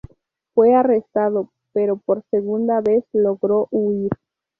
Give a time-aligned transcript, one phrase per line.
[0.55, 4.09] Fue arrestado, pero por segunda vez logró huir.